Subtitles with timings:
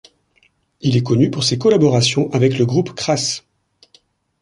[0.79, 3.43] Il est connu pour ses collaborations avec le groupe Crass.